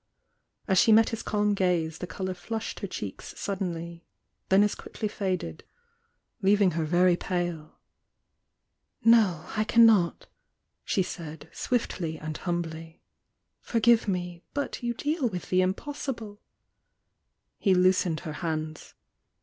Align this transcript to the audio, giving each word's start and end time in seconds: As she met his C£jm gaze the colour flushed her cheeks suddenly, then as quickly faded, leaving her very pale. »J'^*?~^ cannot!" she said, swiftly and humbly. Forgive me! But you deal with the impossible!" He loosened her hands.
As 0.67 0.79
she 0.79 0.91
met 0.91 1.09
his 1.09 1.21
C£jm 1.21 1.53
gaze 1.53 1.99
the 1.99 2.07
colour 2.07 2.33
flushed 2.33 2.79
her 2.79 2.87
cheeks 2.87 3.35
suddenly, 3.39 4.03
then 4.49 4.63
as 4.63 4.73
quickly 4.73 5.07
faded, 5.07 5.63
leaving 6.41 6.71
her 6.71 6.85
very 6.85 7.15
pale. 7.15 7.77
»J'^*?~^ 9.05 9.67
cannot!" 9.67 10.25
she 10.83 11.03
said, 11.03 11.49
swiftly 11.53 12.17
and 12.17 12.35
humbly. 12.37 13.03
Forgive 13.59 14.07
me! 14.07 14.41
But 14.55 14.81
you 14.81 14.95
deal 14.95 15.29
with 15.29 15.51
the 15.51 15.61
impossible!" 15.61 16.41
He 17.59 17.75
loosened 17.75 18.21
her 18.21 18.33
hands. 18.41 18.95